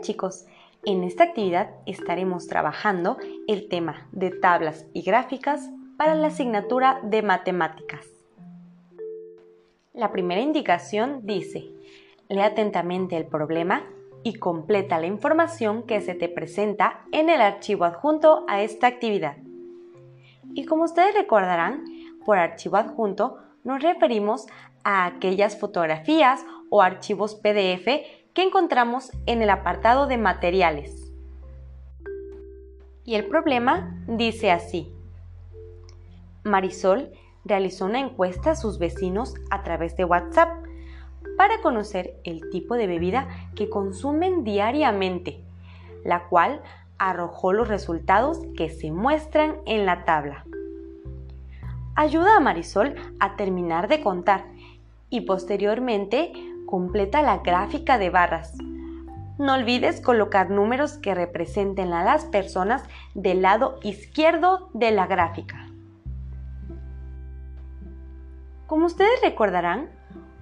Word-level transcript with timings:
chicos, 0.00 0.46
en 0.84 1.04
esta 1.04 1.24
actividad 1.24 1.70
estaremos 1.86 2.46
trabajando 2.46 3.16
el 3.46 3.68
tema 3.68 4.08
de 4.12 4.30
tablas 4.30 4.86
y 4.92 5.02
gráficas 5.02 5.70
para 5.96 6.14
la 6.14 6.28
asignatura 6.28 7.00
de 7.04 7.22
matemáticas. 7.22 8.06
La 9.92 10.10
primera 10.10 10.40
indicación 10.40 11.20
dice, 11.24 11.70
lee 12.28 12.40
atentamente 12.40 13.16
el 13.16 13.26
problema 13.26 13.84
y 14.24 14.34
completa 14.34 14.98
la 14.98 15.06
información 15.06 15.84
que 15.84 16.00
se 16.00 16.14
te 16.14 16.28
presenta 16.28 17.04
en 17.12 17.28
el 17.28 17.40
archivo 17.40 17.84
adjunto 17.84 18.44
a 18.48 18.62
esta 18.62 18.86
actividad. 18.86 19.36
Y 20.54 20.64
como 20.64 20.84
ustedes 20.84 21.14
recordarán, 21.14 21.84
por 22.24 22.38
archivo 22.38 22.76
adjunto 22.76 23.38
nos 23.64 23.82
referimos 23.82 24.46
a 24.84 25.06
aquellas 25.06 25.58
fotografías 25.58 26.44
o 26.70 26.82
archivos 26.82 27.34
PDF 27.34 28.21
que 28.34 28.42
encontramos 28.42 29.12
en 29.26 29.42
el 29.42 29.50
apartado 29.50 30.06
de 30.06 30.16
materiales. 30.16 31.12
Y 33.04 33.14
el 33.14 33.26
problema 33.26 34.02
dice 34.06 34.50
así. 34.50 34.92
Marisol 36.44 37.12
realizó 37.44 37.86
una 37.86 38.00
encuesta 38.00 38.52
a 38.52 38.56
sus 38.56 38.78
vecinos 38.78 39.34
a 39.50 39.62
través 39.62 39.96
de 39.96 40.04
WhatsApp 40.04 40.64
para 41.36 41.60
conocer 41.60 42.14
el 42.24 42.48
tipo 42.50 42.74
de 42.74 42.86
bebida 42.86 43.28
que 43.54 43.68
consumen 43.68 44.44
diariamente, 44.44 45.42
la 46.04 46.28
cual 46.28 46.62
arrojó 46.98 47.52
los 47.52 47.68
resultados 47.68 48.40
que 48.56 48.70
se 48.70 48.92
muestran 48.92 49.56
en 49.66 49.86
la 49.86 50.04
tabla. 50.04 50.44
Ayuda 51.94 52.36
a 52.36 52.40
Marisol 52.40 52.94
a 53.18 53.36
terminar 53.36 53.88
de 53.88 54.02
contar 54.02 54.46
y 55.10 55.22
posteriormente 55.22 56.32
completa 56.72 57.20
la 57.20 57.40
gráfica 57.40 57.98
de 57.98 58.08
barras. 58.08 58.56
No 59.36 59.52
olvides 59.52 60.00
colocar 60.00 60.48
números 60.48 60.94
que 60.94 61.14
representen 61.14 61.92
a 61.92 62.02
las 62.02 62.24
personas 62.24 62.82
del 63.14 63.42
lado 63.42 63.78
izquierdo 63.82 64.70
de 64.72 64.90
la 64.90 65.06
gráfica. 65.06 65.66
Como 68.66 68.86
ustedes 68.86 69.20
recordarán, 69.22 69.90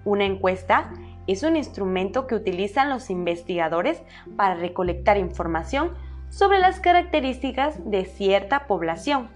una 0.05 0.25
encuesta 0.25 0.93
es 1.27 1.43
un 1.43 1.57
instrumento 1.57 2.29
que 2.29 2.37
utilizan 2.37 2.91
los 2.91 3.11
investigadores 3.11 4.01
para 4.37 4.55
recolectar 4.55 5.19
información 5.19 5.95
sobre 6.29 6.61
las 6.61 6.79
características 6.79 7.91
de 7.91 8.05
cierta 8.05 8.69
población. 8.69 9.31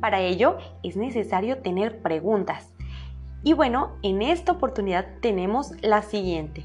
Para 0.00 0.22
ello 0.22 0.58
es 0.82 0.96
necesario 0.96 1.58
tener 1.58 2.02
preguntas. 2.02 2.74
Y 3.42 3.52
bueno, 3.52 3.92
en 4.02 4.22
esta 4.22 4.52
oportunidad 4.52 5.06
tenemos 5.20 5.72
la 5.82 6.02
siguiente. 6.02 6.64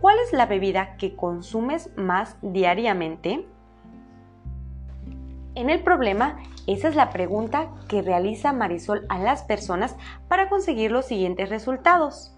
¿Cuál 0.00 0.16
es 0.24 0.32
la 0.32 0.46
bebida 0.46 0.96
que 0.96 1.14
consumes 1.16 1.90
más 1.96 2.36
diariamente? 2.42 3.46
En 5.54 5.70
el 5.70 5.80
problema, 5.82 6.38
esa 6.66 6.88
es 6.88 6.96
la 6.96 7.10
pregunta 7.10 7.70
que 7.88 8.02
realiza 8.02 8.52
Marisol 8.52 9.06
a 9.08 9.18
las 9.18 9.42
personas 9.42 9.96
para 10.28 10.48
conseguir 10.48 10.90
los 10.90 11.06
siguientes 11.06 11.48
resultados. 11.48 12.36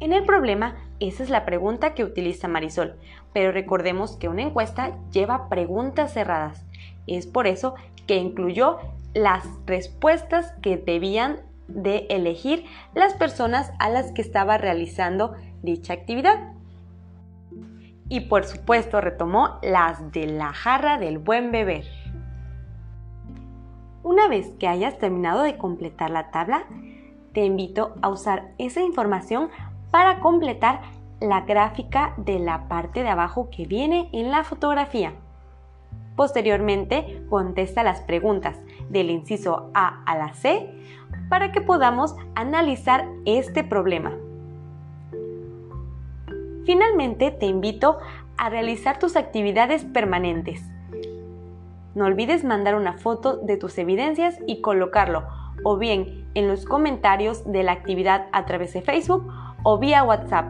En 0.00 0.12
el 0.12 0.24
problema, 0.24 0.76
esa 0.98 1.22
es 1.22 1.30
la 1.30 1.44
pregunta 1.44 1.94
que 1.94 2.04
utiliza 2.04 2.48
Marisol, 2.48 2.96
pero 3.32 3.52
recordemos 3.52 4.16
que 4.16 4.28
una 4.28 4.42
encuesta 4.42 4.96
lleva 5.12 5.48
preguntas 5.48 6.12
cerradas. 6.12 6.64
Es 7.06 7.26
por 7.26 7.46
eso 7.46 7.74
que 8.06 8.16
incluyó 8.16 8.78
las 9.14 9.44
respuestas 9.66 10.52
que 10.62 10.76
debían 10.76 11.40
de 11.68 12.06
elegir 12.10 12.64
las 12.94 13.14
personas 13.14 13.72
a 13.78 13.88
las 13.88 14.12
que 14.12 14.22
estaba 14.22 14.58
realizando 14.58 15.34
dicha 15.62 15.92
actividad 15.92 16.52
y 18.08 18.20
por 18.20 18.44
supuesto 18.44 19.00
retomó 19.00 19.58
las 19.62 20.12
de 20.12 20.26
la 20.26 20.52
jarra 20.52 20.98
del 20.98 21.18
buen 21.18 21.50
beber. 21.50 21.86
Una 24.02 24.28
vez 24.28 24.50
que 24.58 24.68
hayas 24.68 24.98
terminado 24.98 25.42
de 25.42 25.56
completar 25.56 26.10
la 26.10 26.30
tabla, 26.30 26.64
te 27.32 27.44
invito 27.44 27.94
a 28.02 28.10
usar 28.10 28.52
esa 28.58 28.82
información 28.82 29.48
para 29.90 30.20
completar 30.20 30.82
la 31.20 31.42
gráfica 31.42 32.12
de 32.18 32.38
la 32.38 32.68
parte 32.68 33.02
de 33.02 33.08
abajo 33.08 33.48
que 33.50 33.64
viene 33.64 34.10
en 34.12 34.30
la 34.30 34.44
fotografía. 34.44 35.14
Posteriormente, 36.16 37.24
contesta 37.30 37.82
las 37.82 38.02
preguntas 38.02 38.58
del 38.90 39.08
inciso 39.08 39.70
A 39.72 40.02
a 40.04 40.16
la 40.16 40.34
C 40.34 40.68
para 41.28 41.52
que 41.52 41.60
podamos 41.60 42.14
analizar 42.34 43.06
este 43.24 43.64
problema. 43.64 44.12
Finalmente, 46.64 47.30
te 47.30 47.46
invito 47.46 47.98
a 48.36 48.48
realizar 48.48 48.98
tus 48.98 49.16
actividades 49.16 49.84
permanentes. 49.84 50.62
No 51.94 52.06
olvides 52.06 52.44
mandar 52.44 52.74
una 52.74 52.94
foto 52.94 53.36
de 53.36 53.56
tus 53.56 53.76
evidencias 53.78 54.38
y 54.46 54.60
colocarlo 54.60 55.24
o 55.64 55.76
bien 55.76 56.26
en 56.34 56.48
los 56.48 56.64
comentarios 56.64 57.50
de 57.50 57.62
la 57.62 57.72
actividad 57.72 58.26
a 58.32 58.46
través 58.46 58.72
de 58.72 58.82
Facebook 58.82 59.30
o 59.62 59.78
vía 59.78 60.02
WhatsApp. 60.02 60.46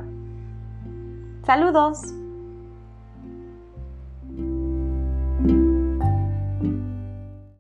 Saludos. 1.44 2.22